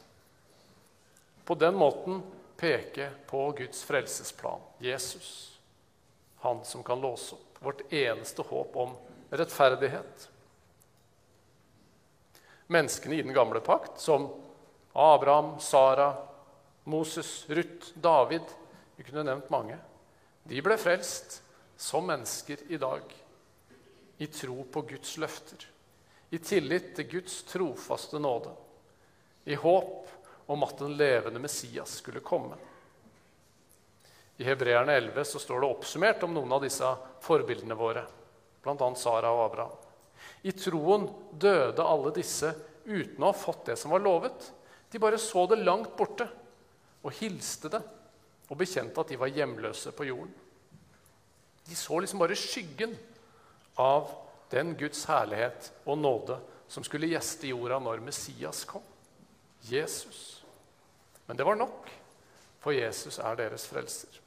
På 1.48 1.56
den 1.56 1.78
måten 1.80 2.22
peke 2.60 3.10
på 3.28 3.48
Guds 3.58 3.82
frelsesplan, 3.88 4.62
Jesus, 4.84 5.58
han 6.44 6.62
som 6.68 6.84
kan 6.86 7.02
låse 7.02 7.36
opp 7.36 7.62
vårt 7.64 7.88
eneste 7.94 8.44
håp 8.46 8.76
om 8.78 8.94
rettferdighet. 9.32 10.28
Menneskene 12.68 13.16
i 13.16 13.22
den 13.24 13.36
gamle 13.36 13.60
pakt, 13.64 14.00
som 14.02 14.28
Abraham, 14.94 15.60
Sara, 15.60 16.16
Moses, 16.84 17.46
Ruth, 17.50 17.94
David 17.94 18.42
Vi 18.96 19.04
kunne 19.04 19.24
nevnt 19.24 19.50
mange. 19.54 19.78
De 20.44 20.62
ble 20.64 20.78
frelst 20.80 21.42
som 21.78 22.08
mennesker 22.08 22.64
i 22.74 22.80
dag 22.82 23.04
i 24.18 24.28
tro 24.28 24.64
på 24.64 24.82
Guds 24.82 25.18
løfter, 25.22 25.68
i 26.30 26.40
tillit 26.42 26.96
til 26.98 27.10
Guds 27.12 27.44
trofaste 27.46 28.20
nåde, 28.20 28.50
i 29.46 29.56
håp 29.56 30.10
om 30.50 30.64
at 30.66 30.80
den 30.80 30.96
levende 30.98 31.40
Messias 31.40 32.00
skulle 32.02 32.24
komme. 32.26 32.58
I 34.38 34.48
Hebreerne 34.48 34.94
11 34.94 35.26
så 35.26 35.40
står 35.40 35.62
det 35.62 35.70
oppsummert 35.70 36.24
om 36.24 36.34
noen 36.34 36.58
av 36.58 36.64
disse 36.66 36.90
forbildene 37.26 37.78
våre, 37.78 38.04
bl.a. 38.64 38.90
Sara 38.96 39.32
og 39.34 39.46
Abraham. 39.46 39.87
I 40.48 40.54
troen 40.56 41.08
døde 41.32 41.84
alle 41.84 42.14
disse 42.16 42.54
uten 42.88 43.24
å 43.24 43.32
ha 43.32 43.36
fått 43.36 43.66
det 43.72 43.78
som 43.80 43.92
var 43.94 44.04
lovet. 44.04 44.52
De 44.92 45.00
bare 45.02 45.20
så 45.20 45.46
det 45.50 45.60
langt 45.62 45.96
borte 45.98 46.28
og 47.04 47.16
hilste 47.20 47.72
det 47.72 47.82
og 48.48 48.60
bekjente 48.60 49.02
at 49.02 49.12
de 49.12 49.20
var 49.20 49.32
hjemløse 49.34 49.92
på 49.96 50.08
jorden. 50.08 50.34
De 51.68 51.76
så 51.76 52.00
liksom 52.00 52.22
bare 52.22 52.38
skyggen 52.40 52.94
av 53.78 54.14
den 54.52 54.72
Guds 54.80 55.04
herlighet 55.10 55.72
og 55.84 56.00
nåde 56.00 56.40
som 56.72 56.84
skulle 56.84 57.10
gjeste 57.12 57.50
jorda 57.52 57.80
når 57.84 58.04
Messias 58.06 58.64
kom. 58.68 58.84
Jesus. 59.68 60.44
Men 61.28 61.36
det 61.36 61.44
var 61.44 61.60
nok, 61.60 61.90
for 62.64 62.76
Jesus 62.76 63.20
er 63.20 63.36
deres 63.40 63.68
frelser. 63.68 64.22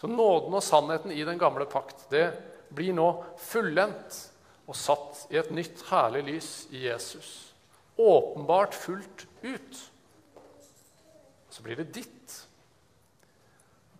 Så 0.00 0.10
nåden 0.10 0.54
og 0.54 0.62
sannheten 0.66 1.14
i 1.14 1.22
den 1.24 1.38
gamle 1.38 1.66
pakt 1.70 2.08
det 2.10 2.26
blir 2.74 2.94
nå 2.96 3.06
fullendt 3.38 4.18
og 4.64 4.76
satt 4.78 5.26
i 5.32 5.38
et 5.40 5.50
nytt, 5.52 5.82
herlig 5.90 6.22
lys 6.28 6.50
i 6.72 6.86
Jesus. 6.86 7.52
Åpenbart 7.96 8.74
fullt 8.74 9.26
ut. 9.42 9.80
Så 11.50 11.62
blir 11.62 11.76
det 11.76 11.92
ditt. 11.94 12.36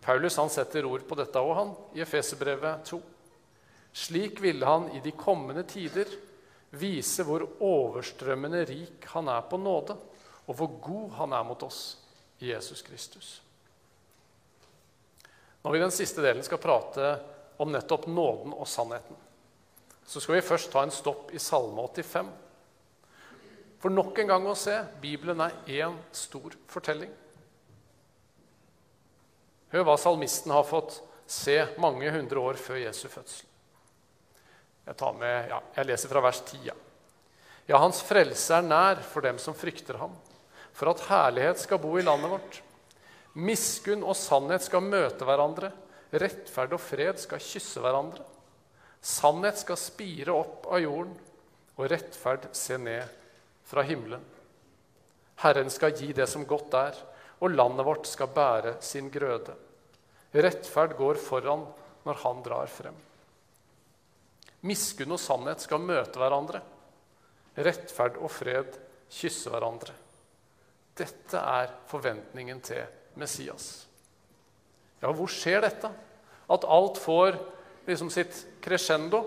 Paulus 0.01 0.37
han 0.37 0.51
setter 0.53 0.85
ord 0.85 1.05
på 1.07 1.17
dette 1.17 1.41
òg, 1.41 1.75
i 1.97 2.01
Efeserbrevet 2.03 2.85
2. 2.89 2.99
Slik 3.95 4.41
ville 4.43 4.65
han 4.67 4.89
i 4.91 4.99
de 5.01 5.13
kommende 5.15 5.63
tider 5.69 6.09
vise 6.75 7.23
hvor 7.23 7.45
overstrømmende 7.63 8.65
rik 8.67 9.07
han 9.13 9.29
er 9.31 9.45
på 9.47 9.57
nåde, 9.57 9.95
og 10.45 10.57
hvor 10.59 10.73
god 10.83 11.15
han 11.21 11.33
er 11.33 11.45
mot 11.47 11.63
oss 11.65 11.81
i 12.43 12.51
Jesus 12.51 12.83
Kristus. 12.85 13.29
Når 15.63 15.71
vi 15.71 15.79
i 15.79 15.85
den 15.85 15.95
siste 15.95 16.21
delen 16.21 16.45
skal 16.45 16.61
prate 16.61 17.15
om 17.57 17.71
nettopp 17.73 18.05
nåden 18.11 18.53
og 18.53 18.67
sannheten, 18.69 19.17
så 20.05 20.21
skal 20.21 20.37
vi 20.37 20.45
først 20.45 20.71
ta 20.73 20.83
en 20.85 20.93
stopp 20.93 21.33
i 21.33 21.41
Salme 21.41 21.81
85. 21.89 22.29
For 23.81 23.93
nok 23.93 24.19
en 24.21 24.29
gang 24.29 24.45
å 24.49 24.57
se 24.57 24.75
Bibelen 25.01 25.41
er 25.45 25.57
én 25.81 25.97
stor 26.15 26.53
fortelling. 26.71 27.11
Hør 29.73 29.85
hva 29.89 29.97
salmisten 29.99 30.53
har 30.53 30.65
fått 30.67 30.99
se 31.29 31.57
mange 31.81 32.09
hundre 32.13 32.41
år 32.41 32.59
før 32.61 32.79
Jesu 32.83 33.07
fødsel. 33.09 33.49
Jeg, 34.85 34.97
med, 35.17 35.49
ja, 35.49 35.59
jeg 35.79 35.89
leser 35.89 36.11
fra 36.11 36.21
vers 36.21 36.43
10. 36.45 36.59
Ja. 36.67 36.75
ja, 37.65 37.79
hans 37.81 38.03
frelse 38.05 38.53
er 38.59 38.67
nær 38.67 39.01
for 39.01 39.25
dem 39.25 39.41
som 39.41 39.57
frykter 39.57 39.97
ham. 39.97 40.13
for 40.75 40.91
at 40.91 41.05
herlighet 41.07 41.61
skal 41.61 41.79
bo 41.79 41.93
i 41.97 42.03
landet 42.03 42.29
vårt. 42.29 42.57
Miskunn 43.33 44.03
og 44.03 44.17
sannhet 44.19 44.65
skal 44.65 44.83
møte 44.83 45.25
hverandre. 45.25 45.71
Rettferd 46.11 46.75
og 46.75 46.81
fred 46.83 47.19
skal 47.19 47.39
kysse 47.39 47.79
hverandre. 47.79 48.25
Sannhet 49.05 49.59
skal 49.61 49.77
spire 49.77 50.33
opp 50.33 50.65
av 50.73 50.81
jorden, 50.81 51.13
og 51.75 51.89
rettferd 51.91 52.47
se 52.57 52.77
ned 52.81 53.05
fra 53.67 53.83
himmelen. 53.85 54.23
Herren 55.43 55.69
skal 55.69 55.93
gi 55.93 56.09
det 56.15 56.25
som 56.31 56.45
godt 56.47 56.73
er, 56.79 56.97
og 57.43 57.53
landet 57.53 57.85
vårt 57.85 58.07
skal 58.09 58.31
bære 58.33 58.77
sin 58.81 59.11
grøde. 59.13 59.53
Rettferd 60.33 60.95
går 60.97 61.19
foran 61.21 61.67
når 62.07 62.21
han 62.23 62.41
drar 62.45 62.71
frem. 62.71 62.95
Miskunn 64.65 65.13
og 65.13 65.21
sannhet 65.21 65.61
skal 65.61 65.83
møte 65.83 66.17
hverandre. 66.17 66.63
Rettferd 67.55 68.17
og 68.17 68.31
fred 68.33 68.73
kysse 69.13 69.51
hverandre. 69.53 69.93
Dette 70.97 71.37
er 71.37 71.73
forventningen 71.91 72.61
til 72.65 72.87
Messias. 73.19 73.85
Ja, 75.03 75.11
hvor 75.11 75.29
skjer 75.29 75.61
dette? 75.67 75.91
At 76.49 76.65
alt 76.65 76.97
får 77.03 77.37
liksom 77.85 78.09
sitt 78.13 78.45
crescendo? 78.61 79.23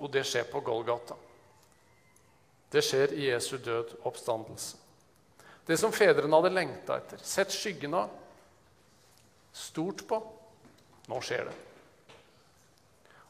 Og 0.00 0.10
det 0.10 0.24
skjer 0.26 0.48
på 0.50 0.62
Golgata. 0.64 1.16
Det 2.70 2.82
skjer 2.82 3.14
i 3.14 3.28
Jesu 3.28 3.56
død 3.62 3.94
oppstandelse. 4.02 4.80
Det 5.64 5.76
som 5.80 5.94
fedrene 5.94 6.36
hadde 6.36 6.52
lengta 6.52 6.98
etter, 6.98 7.20
sett 7.24 7.52
skyggen 7.54 7.94
av, 7.96 8.10
stort 9.54 10.02
på 10.08 10.18
nå 11.08 11.20
skjer 11.24 11.46
det. 11.48 11.54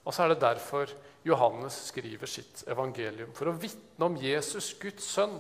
Og 0.05 0.15
så 0.15 0.25
er 0.25 0.33
det 0.33 0.43
derfor 0.43 0.91
Johannes 1.25 1.77
skriver 1.89 2.29
sitt 2.29 2.65
evangelium. 2.69 3.33
For 3.37 3.49
å 3.49 3.57
vitne 3.57 4.09
om 4.09 4.19
Jesus, 4.21 4.75
Guds 4.81 5.07
sønn. 5.15 5.39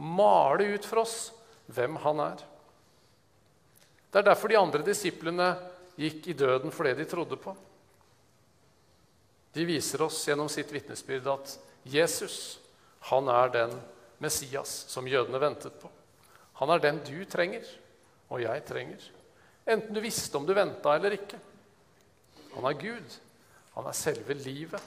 Male 0.00 0.72
ut 0.74 0.86
for 0.88 1.02
oss 1.04 1.18
hvem 1.70 1.98
han 2.02 2.22
er. 2.24 2.40
Det 4.10 4.20
er 4.20 4.28
derfor 4.30 4.50
de 4.50 4.58
andre 4.58 4.82
disiplene 4.86 5.52
gikk 6.00 6.30
i 6.32 6.36
døden 6.38 6.72
for 6.74 6.88
det 6.88 6.96
de 6.98 7.06
trodde 7.10 7.38
på. 7.38 7.54
De 9.54 9.64
viser 9.64 10.02
oss 10.02 10.18
gjennom 10.28 10.48
sitt 10.50 10.72
vitnesbyrd 10.74 11.28
at 11.30 11.58
Jesus, 11.86 12.58
han 13.10 13.28
er 13.30 13.52
den 13.54 13.74
Messias 14.22 14.72
som 14.90 15.06
jødene 15.08 15.38
ventet 15.42 15.76
på. 15.80 15.90
Han 16.58 16.70
er 16.74 16.82
den 16.82 16.98
du 17.06 17.20
trenger, 17.28 17.66
og 18.30 18.42
jeg 18.42 18.64
trenger. 18.66 19.04
Enten 19.64 19.94
du 19.94 20.00
visste 20.02 20.38
om 20.38 20.46
du 20.46 20.54
venta 20.56 20.96
eller 20.96 21.16
ikke. 21.16 21.38
Han 22.56 22.66
er 22.68 22.80
Gud. 22.80 23.16
Han 23.74 23.86
er 23.90 23.96
selve 23.98 24.36
livet, 24.38 24.82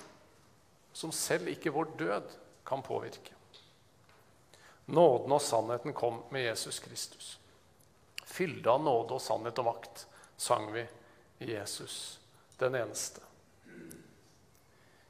som 0.95 1.11
selv 1.11 1.49
ikke 1.51 1.73
vår 1.75 1.91
død 1.99 2.37
kan 2.67 2.83
påvirke. 2.83 3.33
Nåden 4.87 5.33
og 5.35 5.41
sannheten 5.43 5.93
kom 5.93 6.21
med 6.31 6.45
Jesus 6.45 6.79
Kristus. 6.79 7.33
Fylde 8.23 8.71
av 8.71 8.79
nåde 8.83 9.17
og 9.17 9.23
sannhet 9.23 9.59
og 9.59 9.67
makt 9.67 10.05
sang 10.39 10.69
vi 10.71 10.85
Jesus, 11.43 12.19
den 12.59 12.77
eneste. 12.79 13.26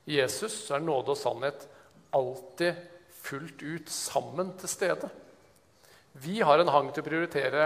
I 0.07 0.21
Jesus 0.21 0.55
er 0.71 0.83
nåde 0.83 1.11
og 1.11 1.19
sannhet 1.19 1.67
alltid 2.15 2.79
fullt 3.11 3.61
ut 3.61 3.89
sammen 3.91 4.53
til 4.59 4.71
stede. 4.71 5.09
Vi 6.23 6.39
har 6.41 6.59
en 6.59 6.71
hang 6.71 6.89
til 6.93 7.03
å 7.03 7.07
prioritere 7.07 7.65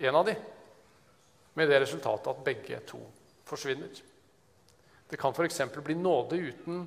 en 0.00 0.18
av 0.20 0.28
de, 0.28 0.36
med 1.56 1.68
det 1.72 1.80
resultatet 1.82 2.28
at 2.30 2.44
begge 2.44 2.78
to 2.88 3.00
forsvinner. 3.48 3.90
Det 5.10 5.18
kan 5.18 5.34
f.eks. 5.34 5.62
bli 5.82 5.96
nåde 5.98 6.36
uten 6.36 6.84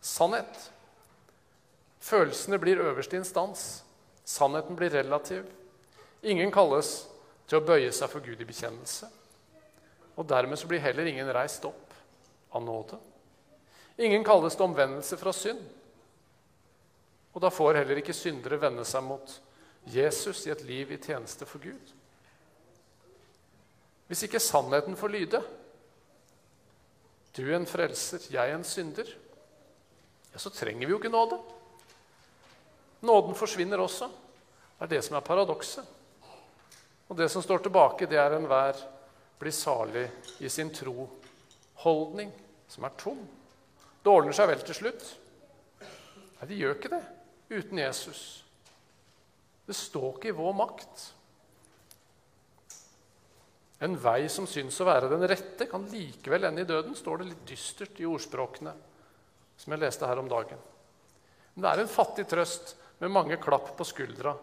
sannhet. 0.00 0.70
Følelsene 2.00 2.58
blir 2.62 2.80
øverste 2.80 3.18
instans. 3.18 3.82
Sannheten 4.24 4.78
blir 4.78 4.94
relativ. 4.94 5.44
Ingen 6.22 6.54
kalles 6.54 7.08
til 7.48 7.58
å 7.58 7.66
bøye 7.66 7.90
seg 7.92 8.10
for 8.12 8.24
Gud 8.24 8.40
i 8.40 8.48
bekjennelse. 8.48 9.10
Og 10.16 10.26
dermed 10.30 10.58
så 10.58 10.70
blir 10.70 10.82
heller 10.82 11.10
ingen 11.10 11.28
reist 11.34 11.66
opp 11.68 11.94
av 12.54 12.64
nåde. 12.64 12.98
Ingen 13.98 14.24
kalles 14.24 14.54
til 14.54 14.68
omvendelse 14.68 15.18
fra 15.18 15.32
synd. 15.34 15.60
Og 17.34 17.42
da 17.42 17.50
får 17.50 17.80
heller 17.80 18.00
ikke 18.00 18.16
syndere 18.16 18.60
vende 18.62 18.84
seg 18.86 19.04
mot 19.06 19.32
Jesus 19.88 20.44
i 20.46 20.52
et 20.54 20.62
liv 20.66 20.92
i 20.94 21.00
tjeneste 21.02 21.46
for 21.48 21.62
Gud. 21.62 21.94
Hvis 24.08 24.24
ikke 24.24 24.40
sannheten 24.40 24.96
får 24.96 25.12
lyde, 25.12 25.40
du 27.36 27.44
en 27.54 27.66
frelser, 27.68 28.24
jeg 28.32 28.54
en 28.54 28.64
synder, 28.66 29.10
ja, 30.32 30.38
så 30.40 30.50
trenger 30.50 30.86
vi 30.86 30.94
jo 30.94 30.98
ikke 30.98 31.12
nåde. 31.12 31.38
Nåden 33.06 33.36
forsvinner 33.38 33.78
også. 33.78 34.08
Det 34.78 34.86
er 34.86 34.92
det 34.94 35.02
som 35.06 35.18
er 35.18 35.26
paradokset. 35.26 35.84
Og 37.08 37.16
det 37.16 37.28
som 37.30 37.42
står 37.42 37.62
tilbake, 37.64 38.06
det 38.06 38.18
er 38.18 38.34
enhver 38.36 38.78
blir 39.38 39.54
salig 39.54 40.08
i 40.42 40.48
sin 40.50 40.70
tro-holdning, 40.74 42.32
som 42.68 42.84
er 42.84 42.96
tom. 42.98 43.20
Det 44.02 44.12
ordner 44.12 44.36
seg 44.36 44.50
vel 44.50 44.64
til 44.64 44.78
slutt. 44.78 45.06
Nei, 46.38 46.48
det 46.48 46.58
gjør 46.58 46.76
ikke 46.76 46.92
det 46.94 47.04
uten 47.48 47.80
Jesus. 47.80 48.24
Det 49.68 49.76
står 49.76 50.16
ikke 50.16 50.30
i 50.32 50.36
vår 50.36 50.54
makt. 50.56 51.06
En 53.84 53.94
vei 54.02 54.26
som 54.32 54.46
syns 54.50 54.80
å 54.82 54.86
være 54.88 55.10
den 55.10 55.22
rette, 55.30 55.68
kan 55.70 55.86
likevel 55.90 56.48
ende 56.48 56.64
i 56.64 56.68
døden, 56.68 56.96
står 56.98 57.20
det 57.20 57.28
litt 57.30 57.44
dystert 57.46 58.00
i 58.02 58.08
ordspråkene 58.08 58.72
som 59.58 59.74
jeg 59.74 59.82
leste 59.82 60.06
her 60.06 60.18
om 60.18 60.30
dagen. 60.30 60.58
Men 61.54 61.64
det 61.64 61.70
er 61.70 61.82
en 61.82 61.90
fattig 61.90 62.26
trøst 62.30 62.74
med 63.02 63.14
mange 63.14 63.38
klapp 63.42 63.72
på 63.78 63.86
skuldra 63.86 64.34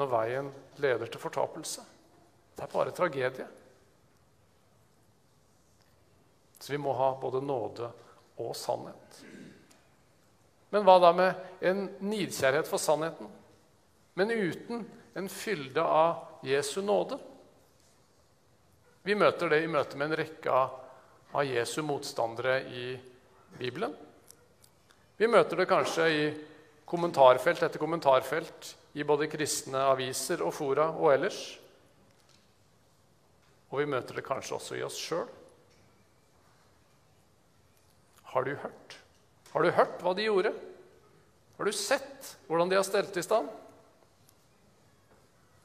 når 0.00 0.08
veien 0.12 0.48
leder 0.80 1.10
til 1.12 1.20
fortapelse. 1.20 1.84
Det 2.56 2.64
er 2.64 2.72
bare 2.72 2.94
tragedie. 2.96 3.48
Så 6.60 6.72
vi 6.72 6.80
må 6.80 6.94
ha 6.96 7.10
både 7.20 7.42
nåde 7.44 7.90
og 8.50 8.56
sannhet. 8.58 9.22
Men 10.72 10.86
hva 10.86 10.96
da 11.02 11.12
med 11.12 11.66
en 11.68 11.84
nidkjærhet 12.00 12.68
for 12.68 12.80
sannheten, 12.80 13.28
men 14.16 14.32
uten 14.32 14.86
en 15.16 15.28
fylde 15.28 15.84
av 15.84 16.44
Jesu 16.48 16.80
nåde? 16.84 17.18
Vi 19.02 19.16
møter 19.18 19.50
det 19.50 19.62
i 19.64 19.70
møte 19.70 19.98
med 19.98 20.10
en 20.10 20.18
rekke 20.22 20.54
av 21.32 21.44
Jesu 21.48 21.82
motstandere 21.84 22.60
i 22.70 22.86
Bibelen. 23.58 23.92
Vi 25.18 25.28
møter 25.28 25.60
det 25.60 25.68
kanskje 25.70 26.06
i 26.08 26.22
kommentarfelt 26.88 27.62
etter 27.62 27.82
kommentarfelt 27.82 28.72
i 28.96 29.04
både 29.08 29.28
kristne 29.32 29.84
aviser 29.92 30.42
og 30.44 30.54
fora 30.54 30.88
og 30.92 31.12
ellers. 31.12 31.40
Og 33.72 33.80
vi 33.80 33.88
møter 33.88 34.18
det 34.18 34.26
kanskje 34.26 34.56
også 34.58 34.78
i 34.78 34.84
oss 34.84 34.98
sjøl. 35.00 35.28
Har 38.32 38.44
du 38.44 38.54
hørt? 38.56 38.96
Har 39.52 39.62
du 39.62 39.70
hørt 39.76 39.98
hva 40.00 40.14
de 40.16 40.24
gjorde? 40.24 40.54
Har 41.58 41.68
du 41.68 41.72
sett 41.76 42.30
hvordan 42.48 42.70
de 42.70 42.78
har 42.78 42.86
stelt 42.88 43.16
i 43.20 43.24
stand? 43.24 43.50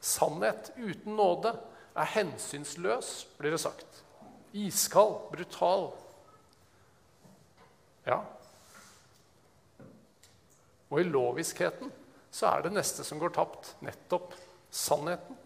Sannhet 0.04 0.68
uten 0.76 1.16
nåde 1.16 1.54
er 1.98 2.10
hensynsløs, 2.12 3.24
blir 3.38 3.56
det 3.56 3.62
sagt. 3.62 4.02
Iskald, 4.52 5.30
brutal. 5.32 5.88
Ja. 8.04 8.20
Og 10.92 11.00
i 11.00 11.08
loviskheten 11.08 11.90
så 12.30 12.52
er 12.52 12.68
det 12.68 12.76
neste 12.76 13.04
som 13.04 13.18
går 13.20 13.32
tapt, 13.34 13.74
nettopp 13.84 14.36
sannheten. 14.70 15.36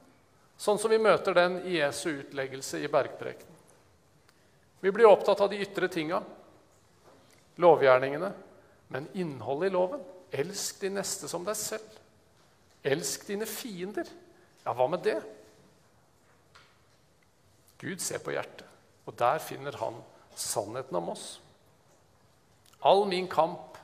Sånn 0.58 0.78
som 0.78 0.90
vi 0.90 1.00
møter 1.02 1.34
den 1.38 1.60
i 1.66 1.78
Jesu 1.78 2.10
utleggelse 2.10 2.82
i 2.82 2.90
bergprekenen. 2.90 3.48
Vi 4.82 4.90
blir 4.90 5.06
opptatt 5.06 5.40
av 5.40 5.50
de 5.50 5.62
ytre 5.62 5.86
tinga, 5.90 6.18
lovgjerningene, 7.60 8.32
men 8.92 9.08
innholdet 9.18 9.70
i 9.70 9.74
loven. 9.74 10.02
Elsk 10.32 10.80
de 10.80 10.92
neste 10.94 11.28
som 11.28 11.44
deg 11.44 11.58
selv. 11.58 11.98
Elsk 12.82 13.26
dine 13.28 13.46
fiender. 13.48 14.08
Ja, 14.64 14.74
hva 14.76 14.88
med 14.90 15.04
det? 15.04 15.18
Gud 17.82 18.00
ser 18.00 18.22
på 18.22 18.34
hjertet, 18.34 18.66
og 19.06 19.16
der 19.18 19.42
finner 19.42 19.76
han 19.80 19.96
sannheten 20.38 20.96
om 21.00 21.10
oss. 21.12 21.26
All 22.86 23.04
min 23.10 23.28
kamp 23.30 23.78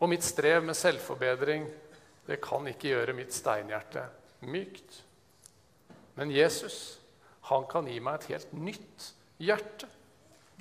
og 0.00 0.10
mitt 0.10 0.24
strev 0.26 0.64
med 0.64 0.78
selvforbedring 0.78 1.68
det 2.26 2.40
kan 2.42 2.66
ikke 2.70 2.92
gjøre 2.92 3.14
mitt 3.16 3.34
steinhjerte 3.34 4.04
mykt. 4.46 5.00
Men 6.18 6.30
Jesus, 6.34 6.98
han 7.50 7.66
kan 7.70 7.88
gi 7.90 7.98
meg 8.02 8.20
et 8.20 8.28
helt 8.34 8.52
nytt 8.54 9.08
hjerte. 9.42 9.88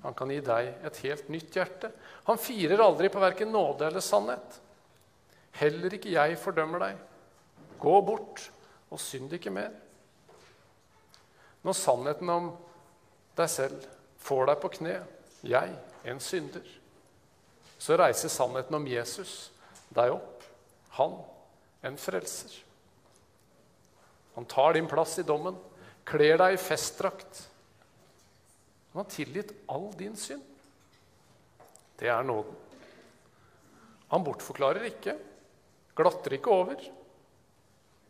Han 0.04 0.16
kan 0.16 0.32
gi 0.32 0.40
deg 0.44 0.86
et 0.88 1.02
helt 1.04 1.30
nytt 1.32 1.56
hjerte. 1.56 1.92
Han 2.30 2.40
firer 2.40 2.82
aldri 2.84 3.10
på 3.12 3.22
verken 3.22 3.52
nåde 3.52 3.88
eller 3.90 4.04
sannhet. 4.04 4.60
Heller 5.60 5.96
ikke 5.96 6.14
jeg 6.14 6.40
fordømmer 6.40 6.86
deg. 6.86 7.00
Gå 7.80 7.96
bort 8.08 8.46
og 8.90 9.02
synd 9.02 9.34
ikke 9.36 9.54
mer. 9.54 9.74
Når 11.66 11.76
sannheten 11.76 12.32
om 12.32 12.52
deg 13.36 13.52
selv 13.52 13.88
får 14.24 14.50
deg 14.50 14.62
på 14.64 14.72
kne, 14.78 14.96
jeg, 15.44 15.76
en 16.08 16.20
synder, 16.24 16.66
så 17.80 17.96
reiser 18.00 18.32
sannheten 18.32 18.76
om 18.76 18.88
Jesus 18.88 19.52
deg 19.96 20.14
opp, 20.16 20.44
han, 20.98 21.16
en 21.88 22.00
frelser. 22.00 22.52
Han 24.36 24.48
tar 24.48 24.76
din 24.76 24.88
plass 24.88 25.18
i 25.20 25.28
dommen, 25.28 25.56
kler 26.08 26.40
deg 26.40 26.56
i 26.56 26.62
festdrakt. 26.62 27.46
Han 28.92 29.04
har 29.04 29.10
tilgitt 29.12 29.54
all 29.70 29.92
din 29.98 30.16
synd. 30.18 30.44
Det 32.00 32.08
er 32.10 32.24
nåden. 32.24 32.56
Han 34.10 34.24
bortforklarer 34.26 34.88
ikke, 34.90 35.14
glatter 35.96 36.34
ikke 36.34 36.54
over. 36.54 36.86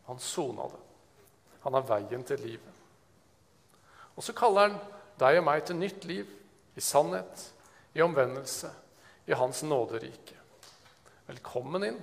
Han 0.07 0.21
sona 0.23 0.69
det. 0.71 0.83
Han 1.65 1.75
er 1.75 1.87
veien 1.89 2.23
til 2.23 2.39
livet. 2.45 2.75
Og 4.15 4.23
så 4.23 4.35
kaller 4.35 4.69
han 4.69 4.77
deg 5.19 5.39
og 5.41 5.47
meg 5.47 5.65
til 5.67 5.79
nytt 5.79 6.05
liv, 6.07 6.29
i 6.79 6.81
sannhet, 6.83 7.41
i 7.95 8.01
omvendelse, 8.03 8.69
i 9.27 9.35
Hans 9.35 9.61
nåderike. 9.67 10.37
Velkommen 11.27 11.83
inn. 11.89 11.97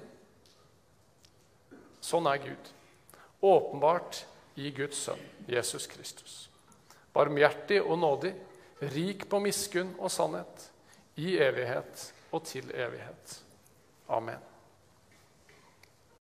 Sånn 2.04 2.28
er 2.28 2.42
Gud. 2.42 2.68
Åpenbart 3.46 4.20
i 4.60 4.68
Guds 4.76 5.00
sønn, 5.06 5.22
Jesus 5.48 5.88
Kristus. 5.90 6.36
Barmhjertig 7.16 7.80
og 7.82 7.98
nådig, 8.02 8.34
rik 8.80 9.28
på 9.28 9.40
miskunn 9.40 9.94
og 9.98 10.10
sannhet, 10.12 10.70
i 11.16 11.36
evighet 11.40 12.12
og 12.32 12.44
til 12.44 12.68
evighet. 12.74 13.40
Amen. 14.08 14.55